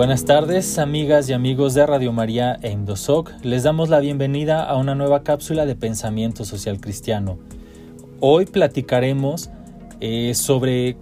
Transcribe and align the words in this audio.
Buenas 0.00 0.24
tardes, 0.24 0.78
amigas 0.78 1.28
y 1.28 1.34
amigos 1.34 1.74
de 1.74 1.84
Radio 1.84 2.10
María 2.10 2.58
e 2.62 2.70
Indosoc. 2.70 3.32
Les 3.42 3.64
damos 3.64 3.90
la 3.90 4.00
bienvenida 4.00 4.64
a 4.64 4.78
una 4.78 4.94
nueva 4.94 5.22
cápsula 5.22 5.66
de 5.66 5.76
pensamiento 5.76 6.46
social 6.46 6.80
cristiano. 6.80 7.38
Hoy 8.18 8.46
platicaremos 8.46 9.50
eh, 10.00 10.32
sobre 10.32 10.96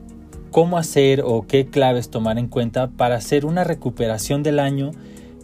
cómo 0.50 0.78
hacer 0.78 1.22
o 1.24 1.46
qué 1.46 1.68
claves 1.68 2.10
tomar 2.10 2.40
en 2.40 2.48
cuenta 2.48 2.88
para 2.88 3.14
hacer 3.14 3.46
una 3.46 3.62
recuperación 3.62 4.42
del 4.42 4.58
año, 4.58 4.90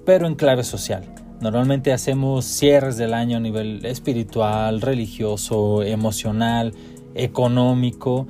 pero 0.05 0.27
en 0.27 0.35
clave 0.35 0.65
social. 0.65 1.05
Normalmente 1.41 1.93
hacemos 1.93 2.47
cierres 2.47 2.97
del 2.97 3.15
año 3.15 3.37
a 3.37 3.41
nivel 3.41 3.87
espiritual, 3.87 4.81
religioso, 4.81 5.85
emocional, 5.85 6.75
económico, 7.15 8.27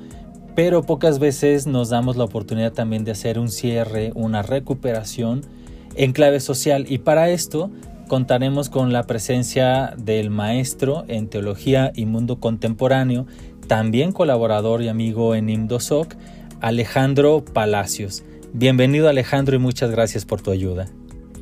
pero 0.55 0.83
pocas 0.83 1.19
veces 1.19 1.67
nos 1.67 1.91
damos 1.91 2.17
la 2.17 2.25
oportunidad 2.25 2.73
también 2.73 3.05
de 3.05 3.13
hacer 3.13 3.39
un 3.39 3.51
cierre, 3.51 4.13
una 4.15 4.43
recuperación 4.43 5.43
en 5.97 6.13
clave 6.13 6.41
social 6.41 6.87
y 6.89 6.99
para 6.99 7.31
esto 7.31 7.71
contaremos 8.09 8.69
con 8.69 8.93
la 8.93 9.05
presencia 9.05 9.95
del 9.97 10.31
maestro 10.31 11.05
en 11.09 11.29
teología 11.29 11.93
y 11.95 12.07
mundo 12.07 12.39
contemporáneo, 12.39 13.27
también 13.67 14.13
colaborador 14.13 14.83
y 14.83 14.89
amigo 14.89 15.35
en 15.35 15.49
IMDOSOC, 15.49 16.15
Alejandro 16.61 17.45
Palacios. 17.45 18.23
Bienvenido 18.53 19.09
Alejandro 19.09 19.57
y 19.57 19.59
muchas 19.59 19.91
gracias 19.91 20.25
por 20.25 20.41
tu 20.41 20.51
ayuda. 20.51 20.87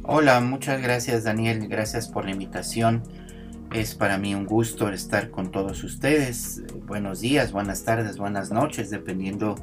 Hola, 0.05 0.41
muchas 0.41 0.83
gracias 0.83 1.24
Daniel, 1.24 1.69
gracias 1.69 2.09
por 2.09 2.24
la 2.24 2.30
invitación. 2.30 3.02
Es 3.75 3.95
para 3.95 4.19
mí 4.19 4.35
un 4.35 4.45
gusto 4.45 4.91
estar 4.91 5.31
con 5.31 5.51
todos 5.51 5.83
ustedes. 5.83 6.63
Buenos 6.87 7.21
días, 7.21 7.53
buenas 7.53 7.85
tardes, 7.85 8.19
buenas 8.19 8.51
noches, 8.51 8.91
dependiendo 8.91 9.55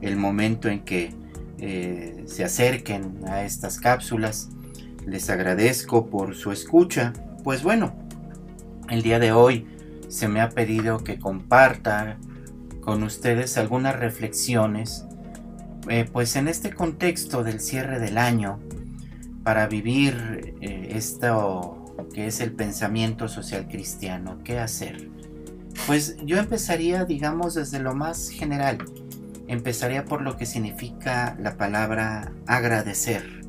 el 0.00 0.16
momento 0.16 0.68
en 0.68 0.84
que 0.84 1.12
eh, 1.58 2.22
se 2.26 2.44
acerquen 2.44 3.18
a 3.26 3.42
estas 3.42 3.80
cápsulas. 3.80 4.50
Les 5.04 5.28
agradezco 5.28 6.06
por 6.06 6.36
su 6.36 6.52
escucha. 6.52 7.12
Pues 7.42 7.64
bueno, 7.64 7.96
el 8.90 9.02
día 9.02 9.18
de 9.18 9.32
hoy 9.32 9.66
se 10.06 10.28
me 10.28 10.40
ha 10.40 10.50
pedido 10.50 11.02
que 11.02 11.18
comparta 11.18 12.16
con 12.80 13.02
ustedes 13.02 13.58
algunas 13.58 13.98
reflexiones, 13.98 15.04
eh, 15.88 16.08
pues 16.12 16.36
en 16.36 16.46
este 16.46 16.70
contexto 16.72 17.42
del 17.42 17.58
cierre 17.58 17.98
del 17.98 18.18
año, 18.18 18.60
para 19.42 19.66
vivir 19.66 20.54
eh, 20.60 20.90
esto 20.92 21.77
que 22.12 22.26
es 22.26 22.40
el 22.40 22.52
pensamiento 22.52 23.28
social 23.28 23.68
cristiano. 23.68 24.38
¿Qué 24.44 24.58
hacer? 24.58 25.10
Pues 25.86 26.16
yo 26.24 26.38
empezaría, 26.38 27.04
digamos, 27.04 27.54
desde 27.54 27.78
lo 27.78 27.94
más 27.94 28.28
general. 28.28 28.78
Empezaría 29.46 30.04
por 30.04 30.22
lo 30.22 30.36
que 30.36 30.46
significa 30.46 31.36
la 31.40 31.56
palabra 31.56 32.32
agradecer. 32.46 33.42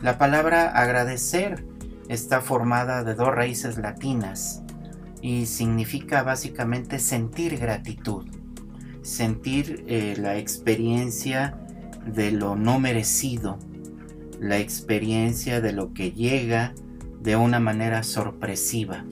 La 0.00 0.18
palabra 0.18 0.68
agradecer 0.68 1.64
está 2.08 2.40
formada 2.40 3.02
de 3.02 3.14
dos 3.14 3.34
raíces 3.34 3.78
latinas 3.78 4.62
y 5.20 5.46
significa 5.46 6.22
básicamente 6.22 6.98
sentir 6.98 7.58
gratitud, 7.58 8.26
sentir 9.02 9.84
eh, 9.88 10.14
la 10.16 10.38
experiencia 10.38 11.58
de 12.06 12.30
lo 12.30 12.54
no 12.54 12.78
merecido, 12.78 13.58
la 14.40 14.58
experiencia 14.58 15.60
de 15.60 15.72
lo 15.72 15.92
que 15.92 16.12
llega 16.12 16.74
de 17.20 17.36
una 17.36 17.60
manera 17.60 18.02
sorpresiva. 18.02 19.04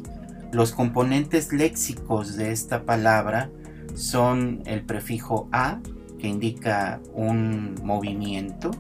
Los 0.53 0.73
componentes 0.73 1.53
léxicos 1.53 2.37
de 2.37 2.53
esta 2.53 2.85
palabra 2.85 3.51
son 3.95 4.63
el 4.65 4.83
prefijo 4.83 5.49
a, 5.53 5.81
que 6.19 6.29
indica 6.29 7.01
un 7.13 7.75
movimiento 7.83 8.71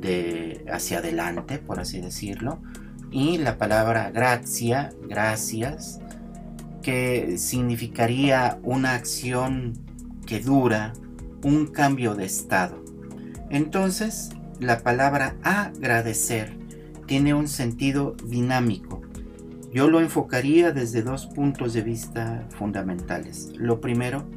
de 0.00 0.64
hacia 0.70 0.98
adelante, 0.98 1.58
por 1.58 1.80
así 1.80 2.00
decirlo, 2.00 2.60
y 3.10 3.38
la 3.38 3.58
palabra 3.58 4.10
gracia, 4.10 4.90
gracias, 5.08 6.00
que 6.82 7.36
significaría 7.38 8.58
una 8.62 8.94
acción 8.94 9.74
que 10.26 10.40
dura, 10.40 10.92
un 11.42 11.66
cambio 11.66 12.14
de 12.14 12.24
estado. 12.26 12.82
Entonces, 13.50 14.30
la 14.60 14.80
palabra 14.80 15.36
agradecer 15.42 16.59
tiene 17.10 17.34
un 17.34 17.48
sentido 17.48 18.14
dinámico. 18.24 19.02
Yo 19.72 19.90
lo 19.90 19.98
enfocaría 19.98 20.70
desde 20.70 21.02
dos 21.02 21.26
puntos 21.26 21.72
de 21.72 21.82
vista 21.82 22.46
fundamentales. 22.50 23.50
Lo 23.56 23.80
primero, 23.80 24.28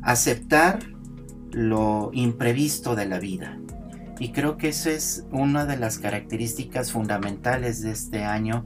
aceptar 0.00 0.78
lo 1.50 2.08
imprevisto 2.14 2.96
de 2.96 3.04
la 3.04 3.18
vida. 3.18 3.58
Y 4.18 4.32
creo 4.32 4.56
que 4.56 4.70
esa 4.70 4.92
es 4.92 5.26
una 5.30 5.66
de 5.66 5.76
las 5.76 5.98
características 5.98 6.90
fundamentales 6.90 7.82
de 7.82 7.90
este 7.90 8.24
año 8.24 8.64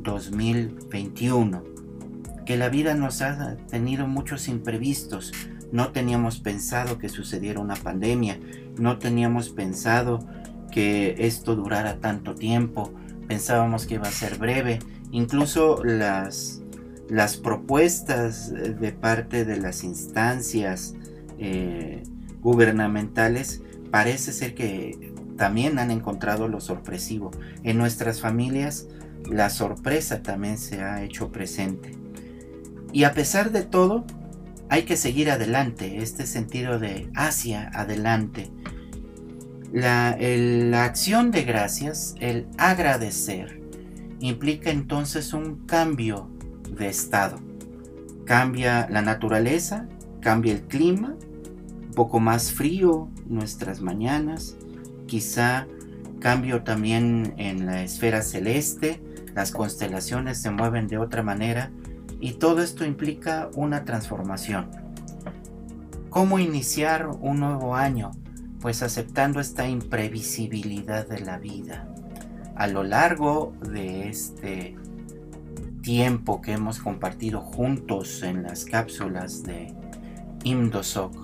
2021. 0.00 1.64
Que 2.44 2.58
la 2.58 2.68
vida 2.68 2.94
nos 2.94 3.22
ha 3.22 3.56
tenido 3.70 4.06
muchos 4.06 4.46
imprevistos. 4.46 5.32
No 5.72 5.90
teníamos 5.90 6.38
pensado 6.38 6.98
que 6.98 7.08
sucediera 7.08 7.60
una 7.60 7.76
pandemia. 7.76 8.38
No 8.78 8.98
teníamos 8.98 9.48
pensado 9.48 10.18
que 10.74 11.14
esto 11.20 11.54
durara 11.54 12.00
tanto 12.00 12.34
tiempo, 12.34 12.92
pensábamos 13.28 13.86
que 13.86 13.94
iba 13.94 14.08
a 14.08 14.10
ser 14.10 14.38
breve, 14.38 14.80
incluso 15.12 15.84
las, 15.84 16.62
las 17.08 17.36
propuestas 17.36 18.52
de 18.52 18.90
parte 18.90 19.44
de 19.44 19.58
las 19.58 19.84
instancias 19.84 20.96
eh, 21.38 22.02
gubernamentales 22.40 23.62
parece 23.92 24.32
ser 24.32 24.56
que 24.56 25.14
también 25.36 25.78
han 25.78 25.92
encontrado 25.92 26.48
lo 26.48 26.60
sorpresivo. 26.60 27.30
En 27.62 27.78
nuestras 27.78 28.20
familias 28.20 28.88
la 29.30 29.50
sorpresa 29.50 30.24
también 30.24 30.58
se 30.58 30.82
ha 30.82 31.04
hecho 31.04 31.30
presente. 31.30 31.96
Y 32.92 33.04
a 33.04 33.12
pesar 33.12 33.52
de 33.52 33.62
todo, 33.62 34.04
hay 34.68 34.82
que 34.82 34.96
seguir 34.96 35.30
adelante, 35.30 35.98
este 35.98 36.26
sentido 36.26 36.80
de 36.80 37.08
hacia 37.14 37.68
adelante, 37.68 38.50
la, 39.72 40.16
acción 40.84 41.30
de 41.30 41.42
gracias, 41.44 42.14
el 42.20 42.46
agradecer, 42.58 43.60
implica 44.20 44.70
entonces 44.70 45.32
un 45.32 45.66
cambio 45.66 46.30
de 46.76 46.88
estado. 46.88 47.38
Cambia 48.24 48.88
la 48.90 49.02
naturaleza, 49.02 49.88
cambia 50.20 50.52
el 50.52 50.62
clima, 50.62 51.16
un 51.82 51.92
poco 51.94 52.20
más 52.20 52.52
frío 52.52 53.08
nuestras 53.26 53.80
mañanas, 53.80 54.56
quizá 55.06 55.66
cambio 56.20 56.62
también 56.62 57.34
en 57.36 57.66
la 57.66 57.82
esfera 57.82 58.22
celeste, 58.22 59.02
las 59.34 59.50
constelaciones 59.50 60.40
se 60.40 60.50
mueven 60.50 60.88
de 60.88 60.98
otra 60.98 61.22
manera 61.22 61.70
y 62.20 62.32
todo 62.34 62.62
esto 62.62 62.84
implica 62.84 63.50
una 63.54 63.84
transformación. 63.84 64.70
¿Cómo 66.08 66.38
iniciar 66.38 67.08
un 67.08 67.40
nuevo 67.40 67.74
año? 67.74 68.12
Pues 68.64 68.82
aceptando 68.82 69.40
esta 69.40 69.68
imprevisibilidad 69.68 71.06
de 71.06 71.20
la 71.20 71.36
vida. 71.36 71.86
A 72.56 72.66
lo 72.66 72.82
largo 72.82 73.52
de 73.60 74.08
este 74.08 74.74
tiempo 75.82 76.40
que 76.40 76.52
hemos 76.52 76.78
compartido 76.78 77.42
juntos 77.42 78.22
en 78.22 78.42
las 78.42 78.64
cápsulas 78.64 79.42
de 79.42 79.74
IMDOSOC, 80.44 81.14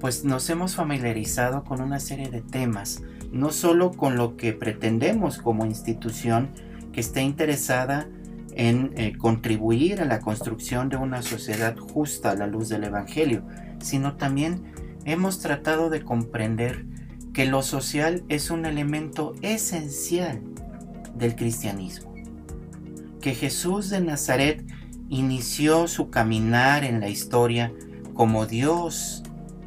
pues 0.00 0.26
nos 0.26 0.50
hemos 0.50 0.74
familiarizado 0.74 1.64
con 1.64 1.80
una 1.80 1.98
serie 1.98 2.28
de 2.28 2.42
temas, 2.42 3.02
no 3.32 3.52
solo 3.52 3.92
con 3.92 4.16
lo 4.16 4.36
que 4.36 4.52
pretendemos 4.52 5.38
como 5.38 5.64
institución 5.64 6.50
que 6.92 7.00
esté 7.00 7.22
interesada 7.22 8.06
en 8.54 8.92
eh, 8.98 9.16
contribuir 9.16 10.02
a 10.02 10.04
la 10.04 10.20
construcción 10.20 10.90
de 10.90 10.98
una 10.98 11.22
sociedad 11.22 11.74
justa 11.78 12.32
a 12.32 12.36
la 12.36 12.46
luz 12.46 12.68
del 12.68 12.84
Evangelio, 12.84 13.44
sino 13.78 14.18
también 14.18 14.74
hemos 15.12 15.40
tratado 15.40 15.90
de 15.90 16.02
comprender 16.02 16.86
que 17.32 17.46
lo 17.46 17.62
social 17.62 18.24
es 18.28 18.50
un 18.50 18.66
elemento 18.66 19.34
esencial 19.42 20.42
del 21.14 21.36
cristianismo. 21.36 22.14
Que 23.20 23.34
Jesús 23.34 23.90
de 23.90 24.00
Nazaret 24.00 24.64
inició 25.08 25.88
su 25.88 26.10
caminar 26.10 26.84
en 26.84 27.00
la 27.00 27.08
historia 27.08 27.72
como 28.14 28.46
Dios 28.46 29.22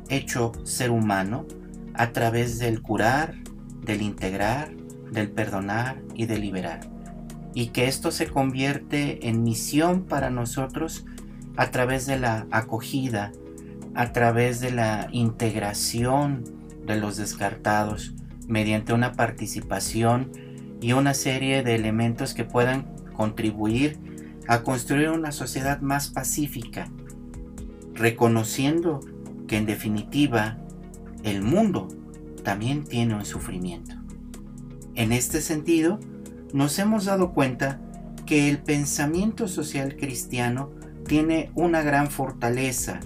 hecho 0.09 0.51
ser 0.63 0.91
humano 0.91 1.45
a 1.93 2.11
través 2.11 2.59
del 2.59 2.81
curar, 2.81 3.35
del 3.81 4.01
integrar, 4.01 4.73
del 5.11 5.29
perdonar 5.29 6.01
y 6.15 6.25
del 6.25 6.41
liberar. 6.41 6.81
Y 7.53 7.67
que 7.67 7.87
esto 7.87 8.11
se 8.11 8.27
convierte 8.27 9.27
en 9.27 9.43
misión 9.43 10.03
para 10.03 10.29
nosotros 10.29 11.05
a 11.55 11.69
través 11.69 12.05
de 12.07 12.17
la 12.17 12.47
acogida, 12.51 13.31
a 13.95 14.11
través 14.11 14.59
de 14.59 14.71
la 14.71 15.07
integración 15.11 16.43
de 16.85 16.97
los 16.97 17.17
descartados 17.17 18.13
mediante 18.47 18.93
una 18.93 19.13
participación 19.13 20.31
y 20.81 20.93
una 20.93 21.13
serie 21.13 21.63
de 21.63 21.75
elementos 21.75 22.33
que 22.33 22.43
puedan 22.43 22.93
contribuir 23.15 23.97
a 24.47 24.63
construir 24.63 25.09
una 25.09 25.31
sociedad 25.31 25.79
más 25.81 26.09
pacífica, 26.09 26.89
reconociendo 27.93 28.99
que 29.47 29.57
en 29.57 29.65
definitiva 29.65 30.57
el 31.23 31.41
mundo 31.41 31.87
también 32.43 32.83
tiene 32.83 33.15
un 33.15 33.25
sufrimiento. 33.25 33.95
En 34.95 35.11
este 35.11 35.41
sentido, 35.41 35.99
nos 36.53 36.77
hemos 36.79 37.05
dado 37.05 37.33
cuenta 37.33 37.79
que 38.25 38.49
el 38.49 38.59
pensamiento 38.59 39.47
social 39.47 39.95
cristiano 39.95 40.71
tiene 41.07 41.51
una 41.55 41.81
gran 41.81 42.09
fortaleza, 42.09 42.99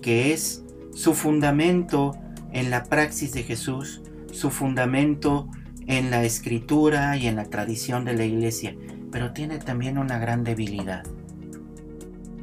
que 0.00 0.32
es 0.32 0.62
su 0.94 1.14
fundamento 1.14 2.16
en 2.52 2.70
la 2.70 2.84
praxis 2.84 3.32
de 3.32 3.42
Jesús, 3.42 4.02
su 4.32 4.50
fundamento 4.50 5.48
en 5.86 6.10
la 6.10 6.24
escritura 6.24 7.16
y 7.16 7.26
en 7.26 7.36
la 7.36 7.44
tradición 7.44 8.04
de 8.04 8.16
la 8.16 8.24
iglesia, 8.24 8.76
pero 9.10 9.32
tiene 9.32 9.58
también 9.58 9.98
una 9.98 10.18
gran 10.18 10.44
debilidad, 10.44 11.04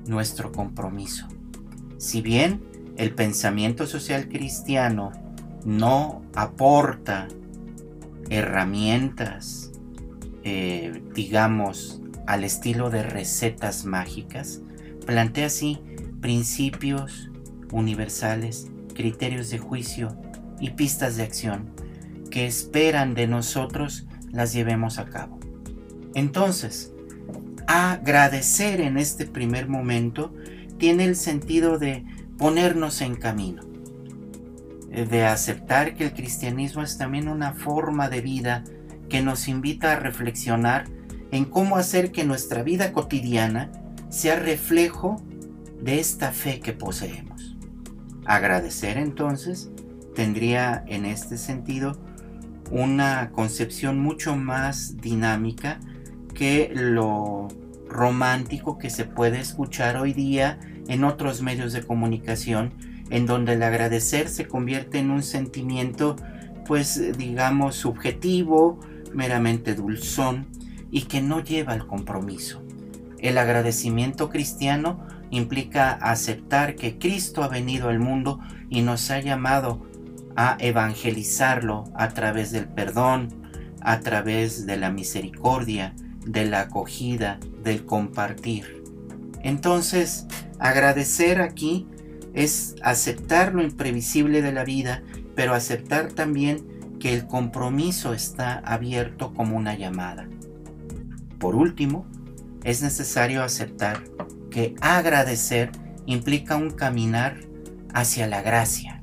nuestro 0.05 0.51
compromiso. 0.51 1.27
Si 1.97 2.21
bien 2.21 2.61
el 2.97 3.13
pensamiento 3.13 3.87
social 3.87 4.27
cristiano 4.27 5.11
no 5.65 6.21
aporta 6.35 7.27
herramientas, 8.29 9.71
eh, 10.43 11.01
digamos, 11.13 12.01
al 12.25 12.43
estilo 12.43 12.89
de 12.89 13.03
recetas 13.03 13.85
mágicas, 13.85 14.61
plantea 15.05 15.47
así 15.47 15.79
principios 16.21 17.29
universales, 17.71 18.67
criterios 18.93 19.49
de 19.49 19.59
juicio 19.59 20.17
y 20.59 20.71
pistas 20.71 21.17
de 21.17 21.23
acción 21.23 21.71
que 22.29 22.45
esperan 22.45 23.13
de 23.13 23.27
nosotros 23.27 24.07
las 24.31 24.53
llevemos 24.53 24.99
a 24.99 25.05
cabo. 25.05 25.39
Entonces, 26.13 26.93
agradecer 27.67 28.81
en 28.81 28.97
este 28.97 29.25
primer 29.25 29.67
momento 29.67 30.33
tiene 30.77 31.05
el 31.05 31.15
sentido 31.15 31.77
de 31.79 32.05
ponernos 32.37 33.01
en 33.01 33.15
camino, 33.15 33.63
de 34.89 35.25
aceptar 35.25 35.95
que 35.95 36.05
el 36.05 36.13
cristianismo 36.13 36.81
es 36.81 36.97
también 36.97 37.27
una 37.27 37.53
forma 37.53 38.09
de 38.09 38.21
vida 38.21 38.63
que 39.09 39.21
nos 39.21 39.47
invita 39.47 39.93
a 39.93 39.99
reflexionar 39.99 40.85
en 41.31 41.45
cómo 41.45 41.77
hacer 41.77 42.11
que 42.11 42.23
nuestra 42.23 42.63
vida 42.63 42.93
cotidiana 42.93 43.71
sea 44.09 44.37
reflejo 44.37 45.21
de 45.81 45.99
esta 45.99 46.31
fe 46.31 46.59
que 46.59 46.73
poseemos. 46.73 47.56
Agradecer 48.27 48.97
entonces 48.97 49.71
tendría 50.13 50.83
en 50.87 51.05
este 51.05 51.37
sentido 51.37 51.97
una 52.69 53.31
concepción 53.31 53.99
mucho 53.99 54.35
más 54.35 54.97
dinámica 54.97 55.79
que 56.33 56.69
lo 56.73 57.47
romántico 57.87 58.77
que 58.77 58.89
se 58.89 59.05
puede 59.05 59.39
escuchar 59.39 59.95
hoy 59.95 60.11
día 60.11 60.59
en 60.89 61.05
otros 61.05 61.41
medios 61.41 61.71
de 61.71 61.83
comunicación, 61.83 62.73
en 63.09 63.25
donde 63.25 63.53
el 63.53 63.63
agradecer 63.63 64.27
se 64.27 64.45
convierte 64.45 64.99
en 64.99 65.09
un 65.09 65.23
sentimiento, 65.23 66.17
pues 66.65 67.17
digamos, 67.17 67.75
subjetivo, 67.75 68.77
meramente 69.13 69.73
dulzón, 69.73 70.47
y 70.91 71.03
que 71.03 71.21
no 71.21 71.41
lleva 71.41 71.71
al 71.71 71.87
compromiso. 71.87 72.61
El 73.19 73.37
agradecimiento 73.37 74.29
cristiano 74.29 74.99
implica 75.31 75.91
aceptar 75.93 76.75
que 76.75 76.97
Cristo 76.97 77.43
ha 77.43 77.47
venido 77.47 77.89
al 77.89 77.99
mundo 77.99 78.39
y 78.69 78.81
nos 78.81 79.11
ha 79.11 79.19
llamado 79.19 79.85
a 80.35 80.57
evangelizarlo 80.59 81.85
a 81.95 82.09
través 82.09 82.51
del 82.51 82.67
perdón, 82.67 83.29
a 83.81 83.99
través 84.01 84.65
de 84.65 84.77
la 84.77 84.91
misericordia, 84.91 85.95
de 86.25 86.45
la 86.45 86.61
acogida, 86.61 87.39
del 87.63 87.85
compartir. 87.85 88.83
Entonces, 89.41 90.27
agradecer 90.59 91.41
aquí 91.41 91.87
es 92.33 92.75
aceptar 92.83 93.53
lo 93.53 93.63
imprevisible 93.63 94.41
de 94.41 94.51
la 94.51 94.63
vida, 94.63 95.01
pero 95.35 95.53
aceptar 95.53 96.11
también 96.11 96.77
que 96.99 97.13
el 97.13 97.27
compromiso 97.27 98.13
está 98.13 98.59
abierto 98.59 99.33
como 99.33 99.57
una 99.57 99.75
llamada. 99.75 100.27
Por 101.39 101.55
último, 101.55 102.05
es 102.63 102.81
necesario 102.81 103.43
aceptar 103.43 104.03
que 104.57 104.73
agradecer 104.81 105.69
implica 106.07 106.55
un 106.55 106.71
caminar 106.71 107.41
hacia 107.93 108.25
la 108.25 108.41
gracia. 108.41 109.01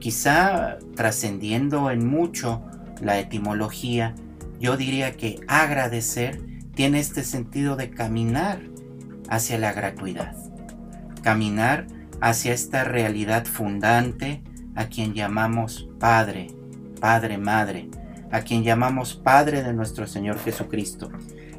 Quizá 0.00 0.78
trascendiendo 0.94 1.90
en 1.90 2.06
mucho 2.06 2.64
la 3.02 3.18
etimología, 3.18 4.14
yo 4.58 4.78
diría 4.78 5.12
que 5.12 5.38
agradecer 5.46 6.40
tiene 6.74 7.00
este 7.00 7.22
sentido 7.22 7.76
de 7.76 7.90
caminar 7.90 8.62
hacia 9.28 9.58
la 9.58 9.74
gratuidad, 9.74 10.34
caminar 11.22 11.86
hacia 12.22 12.54
esta 12.54 12.82
realidad 12.82 13.44
fundante 13.44 14.42
a 14.74 14.86
quien 14.86 15.12
llamamos 15.12 15.86
Padre, 16.00 16.46
Padre, 16.98 17.36
Madre, 17.36 17.90
a 18.32 18.40
quien 18.40 18.64
llamamos 18.64 19.16
Padre 19.16 19.62
de 19.62 19.74
nuestro 19.74 20.06
Señor 20.06 20.38
Jesucristo. 20.38 21.10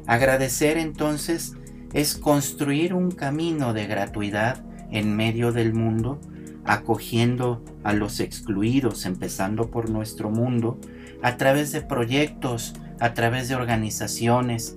Agradecer 0.08 0.78
entonces 0.78 1.54
es 1.92 2.16
construir 2.16 2.94
un 2.94 3.10
camino 3.10 3.72
de 3.72 3.86
gratuidad 3.86 4.62
en 4.90 5.16
medio 5.16 5.52
del 5.52 5.74
mundo, 5.74 6.20
acogiendo 6.64 7.62
a 7.84 7.92
los 7.92 8.20
excluidos, 8.20 9.06
empezando 9.06 9.70
por 9.70 9.90
nuestro 9.90 10.30
mundo, 10.30 10.78
a 11.22 11.36
través 11.36 11.72
de 11.72 11.80
proyectos, 11.80 12.74
a 13.00 13.14
través 13.14 13.48
de 13.48 13.54
organizaciones, 13.54 14.76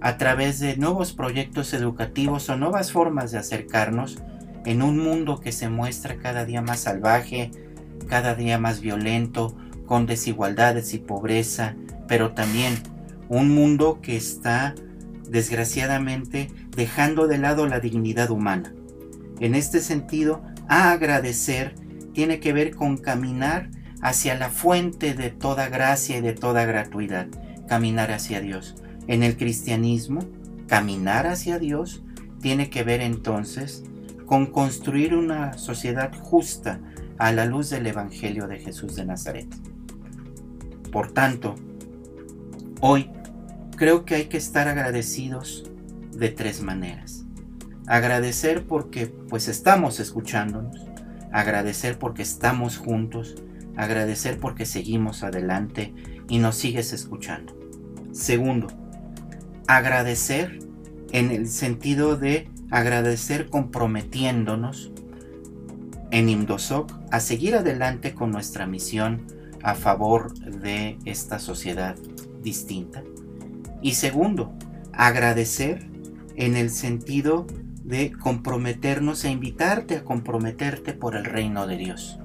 a 0.00 0.16
través 0.16 0.60
de 0.60 0.76
nuevos 0.76 1.12
proyectos 1.12 1.72
educativos 1.72 2.48
o 2.48 2.56
nuevas 2.56 2.92
formas 2.92 3.32
de 3.32 3.38
acercarnos 3.38 4.18
en 4.64 4.82
un 4.82 4.98
mundo 4.98 5.40
que 5.40 5.52
se 5.52 5.68
muestra 5.68 6.16
cada 6.16 6.44
día 6.44 6.62
más 6.62 6.80
salvaje, 6.80 7.50
cada 8.08 8.34
día 8.34 8.58
más 8.58 8.80
violento, 8.80 9.56
con 9.86 10.06
desigualdades 10.06 10.94
y 10.94 10.98
pobreza, 10.98 11.74
pero 12.06 12.32
también 12.32 12.74
un 13.28 13.54
mundo 13.54 14.00
que 14.00 14.16
está 14.16 14.74
desgraciadamente 15.34 16.48
dejando 16.76 17.26
de 17.26 17.38
lado 17.38 17.66
la 17.66 17.80
dignidad 17.80 18.30
humana. 18.30 18.72
En 19.40 19.56
este 19.56 19.80
sentido, 19.80 20.44
agradecer 20.68 21.74
tiene 22.12 22.38
que 22.38 22.52
ver 22.52 22.76
con 22.76 22.96
caminar 22.96 23.68
hacia 24.00 24.36
la 24.36 24.48
fuente 24.48 25.12
de 25.12 25.30
toda 25.30 25.68
gracia 25.68 26.18
y 26.18 26.20
de 26.20 26.34
toda 26.34 26.64
gratuidad, 26.66 27.26
caminar 27.66 28.12
hacia 28.12 28.40
Dios. 28.40 28.76
En 29.08 29.24
el 29.24 29.36
cristianismo, 29.36 30.20
caminar 30.68 31.26
hacia 31.26 31.58
Dios 31.58 32.04
tiene 32.40 32.70
que 32.70 32.84
ver 32.84 33.00
entonces 33.00 33.82
con 34.26 34.46
construir 34.46 35.16
una 35.16 35.58
sociedad 35.58 36.12
justa 36.14 36.80
a 37.18 37.32
la 37.32 37.44
luz 37.44 37.70
del 37.70 37.88
Evangelio 37.88 38.46
de 38.46 38.60
Jesús 38.60 38.94
de 38.94 39.04
Nazaret. 39.04 39.48
Por 40.92 41.10
tanto, 41.10 41.56
hoy 42.80 43.10
creo 43.76 44.04
que 44.04 44.14
hay 44.14 44.24
que 44.26 44.36
estar 44.36 44.68
agradecidos 44.68 45.70
de 46.12 46.28
tres 46.28 46.62
maneras. 46.62 47.24
Agradecer 47.86 48.64
porque 48.66 49.06
pues 49.06 49.48
estamos 49.48 50.00
escuchándonos, 50.00 50.86
agradecer 51.32 51.98
porque 51.98 52.22
estamos 52.22 52.78
juntos, 52.78 53.36
agradecer 53.76 54.38
porque 54.38 54.66
seguimos 54.66 55.22
adelante 55.22 55.94
y 56.28 56.38
nos 56.38 56.56
sigues 56.56 56.92
escuchando. 56.92 57.58
Segundo, 58.12 58.68
agradecer 59.66 60.60
en 61.12 61.30
el 61.30 61.48
sentido 61.48 62.16
de 62.16 62.48
agradecer 62.70 63.50
comprometiéndonos 63.50 64.92
en 66.10 66.28
Imdosoc 66.28 66.92
a 67.10 67.20
seguir 67.20 67.56
adelante 67.56 68.14
con 68.14 68.30
nuestra 68.30 68.66
misión 68.66 69.26
a 69.62 69.74
favor 69.74 70.32
de 70.38 70.98
esta 71.04 71.38
sociedad 71.38 71.96
distinta. 72.42 73.02
Y 73.84 73.92
segundo, 73.92 74.50
agradecer 74.94 75.86
en 76.36 76.56
el 76.56 76.70
sentido 76.70 77.46
de 77.84 78.12
comprometernos 78.12 79.22
e 79.26 79.30
invitarte 79.30 79.98
a 79.98 80.04
comprometerte 80.04 80.94
por 80.94 81.14
el 81.16 81.26
reino 81.26 81.66
de 81.66 81.76
Dios. 81.76 82.18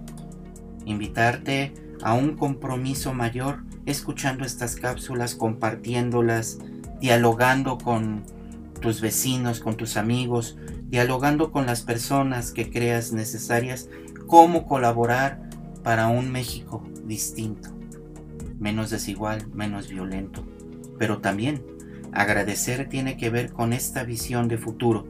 Invitarte 0.85 1.73
a 2.01 2.13
un 2.13 2.37
compromiso 2.37 3.13
mayor 3.13 3.65
escuchando 3.85 4.45
estas 4.45 4.77
cápsulas, 4.77 5.35
compartiéndolas, 5.35 6.59
dialogando 7.01 7.77
con 7.77 8.23
tus 8.79 9.01
vecinos, 9.01 9.59
con 9.59 9.75
tus 9.75 9.97
amigos, 9.97 10.57
dialogando 10.85 11.51
con 11.51 11.65
las 11.65 11.81
personas 11.81 12.53
que 12.53 12.69
creas 12.69 13.11
necesarias, 13.11 13.89
cómo 14.27 14.65
colaborar 14.65 15.49
para 15.83 16.07
un 16.07 16.31
México 16.31 16.87
distinto, 17.03 17.69
menos 18.59 18.91
desigual, 18.91 19.45
menos 19.53 19.89
violento. 19.89 20.45
Pero 20.99 21.19
también 21.19 21.63
agradecer 22.11 22.87
tiene 22.89 23.17
que 23.17 23.29
ver 23.31 23.51
con 23.51 23.73
esta 23.73 24.03
visión 24.03 24.47
de 24.47 24.57
futuro. 24.57 25.07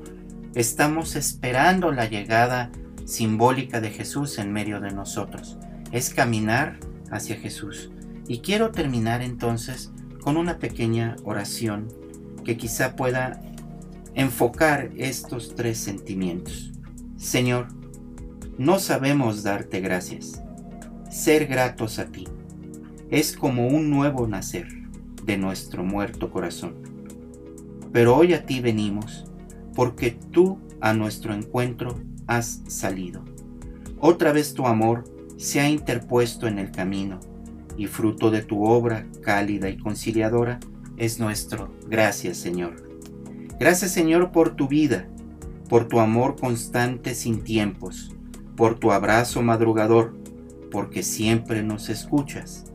Estamos 0.55 1.15
esperando 1.15 1.91
la 1.91 2.05
llegada 2.05 2.71
simbólica 3.05 3.81
de 3.81 3.89
Jesús 3.89 4.37
en 4.37 4.53
medio 4.53 4.79
de 4.79 4.91
nosotros. 4.91 5.57
Es 5.91 6.13
caminar 6.13 6.79
hacia 7.11 7.35
Jesús. 7.35 7.91
Y 8.27 8.39
quiero 8.39 8.71
terminar 8.71 9.21
entonces 9.21 9.91
con 10.21 10.37
una 10.37 10.59
pequeña 10.59 11.15
oración 11.23 11.87
que 12.45 12.55
quizá 12.55 12.95
pueda 12.95 13.41
enfocar 14.13 14.91
estos 14.97 15.55
tres 15.55 15.79
sentimientos. 15.79 16.71
Señor, 17.17 17.67
no 18.57 18.79
sabemos 18.79 19.43
darte 19.43 19.81
gracias 19.81 20.41
ser 21.09 21.47
gratos 21.47 21.99
a 21.99 22.05
ti. 22.05 22.27
es 23.09 23.35
como 23.35 23.67
un 23.67 23.89
nuevo 23.89 24.27
nacer 24.27 24.78
de 25.29 25.37
nuestro 25.37 25.83
muerto 25.83 26.31
corazón. 26.31 26.73
Pero 27.93 28.15
hoy 28.15 28.33
a 28.33 28.47
ti 28.47 28.61
venimos, 28.61 29.25
porque 29.75 30.09
tú 30.09 30.57
a 30.81 30.93
nuestro 30.93 31.35
encuentro 31.35 31.99
has 32.25 32.63
salido. 32.67 33.23
Otra 33.99 34.31
vez 34.31 34.55
tu 34.55 34.65
amor 34.65 35.03
se 35.37 35.59
ha 35.59 35.69
interpuesto 35.69 36.47
en 36.47 36.57
el 36.57 36.71
camino, 36.71 37.19
y 37.77 37.85
fruto 37.85 38.31
de 38.31 38.41
tu 38.41 38.63
obra 38.63 39.05
cálida 39.21 39.69
y 39.69 39.77
conciliadora 39.77 40.59
es 40.97 41.19
nuestro. 41.19 41.75
Gracias 41.87 42.37
Señor. 42.37 42.89
Gracias 43.59 43.91
Señor 43.91 44.31
por 44.31 44.55
tu 44.55 44.67
vida, 44.67 45.07
por 45.69 45.87
tu 45.87 45.99
amor 45.99 46.37
constante 46.39 47.13
sin 47.13 47.43
tiempos, 47.43 48.15
por 48.55 48.79
tu 48.79 48.91
abrazo 48.91 49.43
madrugador, 49.43 50.17
porque 50.71 51.03
siempre 51.03 51.61
nos 51.61 51.87
escuchas. 51.89 52.65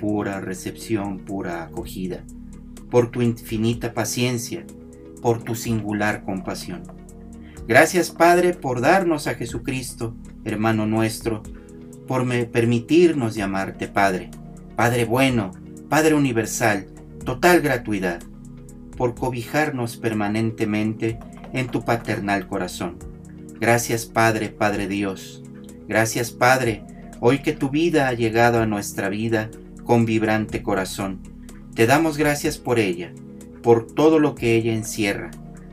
Pura 0.00 0.40
recepción, 0.40 1.18
pura 1.18 1.62
acogida, 1.62 2.24
por 2.90 3.10
tu 3.10 3.20
infinita 3.20 3.92
paciencia, 3.92 4.64
por 5.20 5.42
tu 5.42 5.54
singular 5.54 6.24
compasión. 6.24 6.82
Gracias 7.68 8.10
Padre 8.10 8.54
por 8.54 8.80
darnos 8.80 9.26
a 9.26 9.34
Jesucristo, 9.34 10.16
hermano 10.44 10.86
nuestro, 10.86 11.42
por 12.08 12.26
permitirnos 12.50 13.34
llamarte 13.34 13.88
Padre, 13.88 14.30
Padre 14.74 15.04
bueno, 15.04 15.50
Padre 15.90 16.14
universal, 16.14 16.86
total 17.24 17.60
gratuidad, 17.60 18.22
por 18.96 19.14
cobijarnos 19.14 19.98
permanentemente 19.98 21.18
en 21.52 21.68
tu 21.68 21.84
paternal 21.84 22.46
corazón. 22.48 22.96
Gracias 23.60 24.06
Padre, 24.06 24.48
Padre 24.48 24.88
Dios. 24.88 25.42
Gracias 25.86 26.30
Padre, 26.30 26.84
hoy 27.20 27.40
que 27.40 27.52
tu 27.52 27.68
vida 27.68 28.08
ha 28.08 28.14
llegado 28.14 28.60
a 28.60 28.66
nuestra 28.66 29.10
vida 29.10 29.50
con 29.90 30.04
vibrante 30.04 30.62
corazón. 30.62 31.18
Te 31.74 31.88
damos 31.88 32.16
gracias 32.16 32.58
por 32.58 32.78
ella, 32.78 33.12
por 33.60 33.88
todo 33.88 34.20
lo 34.20 34.36
que 34.36 34.54
ella 34.54 34.72
encierra, 34.72 35.32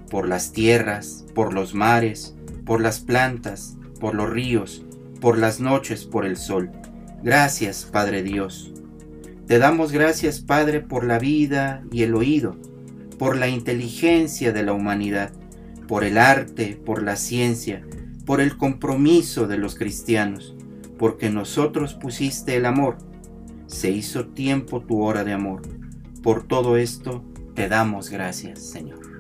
por 0.09 0.27
las 0.27 0.53
tierras, 0.53 1.23
por 1.35 1.53
los 1.53 1.75
mares, 1.75 2.35
por 2.65 2.81
las 2.81 2.99
plantas, 2.99 3.77
por 3.99 4.15
los 4.15 4.27
ríos, 4.27 4.83
por 5.21 5.37
las 5.37 5.59
noches, 5.59 6.05
por 6.05 6.25
el 6.25 6.35
sol. 6.35 6.71
Gracias, 7.21 7.85
Padre 7.85 8.23
Dios. 8.23 8.73
Te 9.45 9.59
damos 9.59 9.91
gracias, 9.91 10.39
Padre, 10.39 10.81
por 10.81 11.03
la 11.03 11.19
vida 11.19 11.83
y 11.91 12.01
el 12.01 12.15
oído, 12.15 12.57
por 13.19 13.37
la 13.37 13.49
inteligencia 13.49 14.51
de 14.51 14.63
la 14.63 14.73
humanidad, 14.73 15.31
por 15.87 16.03
el 16.03 16.17
arte, 16.17 16.81
por 16.83 17.03
la 17.03 17.17
ciencia, 17.17 17.83
por 18.25 18.41
el 18.41 18.57
compromiso 18.57 19.45
de 19.45 19.59
los 19.59 19.75
cristianos, 19.75 20.55
porque 20.97 21.29
nosotros 21.29 21.93
pusiste 21.93 22.55
el 22.55 22.65
amor. 22.65 22.97
Se 23.67 23.91
hizo 23.91 24.27
tiempo 24.27 24.81
tu 24.81 25.01
hora 25.03 25.23
de 25.23 25.33
amor. 25.33 25.61
Por 26.23 26.47
todo 26.47 26.77
esto 26.77 27.23
te 27.53 27.69
damos 27.69 28.09
gracias, 28.09 28.61
Señor. 28.63 29.16